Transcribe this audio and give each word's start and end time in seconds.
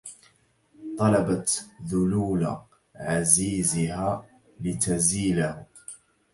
طلبت 0.97 1.65
ذلول 1.87 2.57
عزيزها 2.95 4.25
لتزيله 4.59 5.65